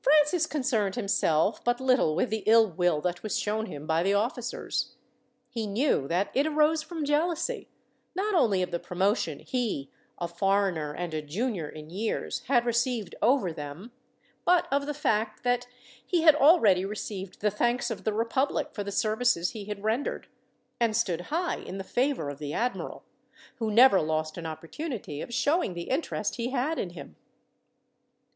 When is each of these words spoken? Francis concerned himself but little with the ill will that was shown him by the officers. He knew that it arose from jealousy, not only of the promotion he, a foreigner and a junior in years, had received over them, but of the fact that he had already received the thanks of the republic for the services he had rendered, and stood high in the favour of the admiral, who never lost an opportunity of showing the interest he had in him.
Francis 0.00 0.48
concerned 0.48 0.96
himself 0.96 1.62
but 1.62 1.80
little 1.80 2.16
with 2.16 2.28
the 2.28 2.42
ill 2.44 2.68
will 2.68 3.00
that 3.00 3.22
was 3.22 3.38
shown 3.38 3.66
him 3.66 3.86
by 3.86 4.02
the 4.02 4.12
officers. 4.12 4.96
He 5.48 5.64
knew 5.68 6.08
that 6.08 6.32
it 6.34 6.44
arose 6.44 6.82
from 6.82 7.04
jealousy, 7.04 7.68
not 8.16 8.34
only 8.34 8.62
of 8.62 8.72
the 8.72 8.80
promotion 8.80 9.38
he, 9.38 9.88
a 10.18 10.26
foreigner 10.26 10.92
and 10.92 11.14
a 11.14 11.22
junior 11.22 11.68
in 11.68 11.88
years, 11.88 12.40
had 12.48 12.64
received 12.66 13.14
over 13.22 13.52
them, 13.52 13.92
but 14.44 14.66
of 14.72 14.86
the 14.86 14.92
fact 14.92 15.44
that 15.44 15.68
he 16.04 16.22
had 16.22 16.34
already 16.34 16.84
received 16.84 17.38
the 17.40 17.48
thanks 17.48 17.92
of 17.92 18.02
the 18.02 18.12
republic 18.12 18.70
for 18.72 18.82
the 18.82 18.90
services 18.90 19.50
he 19.50 19.66
had 19.66 19.84
rendered, 19.84 20.26
and 20.80 20.96
stood 20.96 21.20
high 21.30 21.58
in 21.58 21.78
the 21.78 21.84
favour 21.84 22.28
of 22.28 22.40
the 22.40 22.52
admiral, 22.52 23.04
who 23.60 23.70
never 23.70 24.00
lost 24.02 24.36
an 24.36 24.46
opportunity 24.46 25.20
of 25.20 25.32
showing 25.32 25.74
the 25.74 25.82
interest 25.90 26.34
he 26.38 26.50
had 26.50 26.76
in 26.76 26.90
him. 26.90 27.14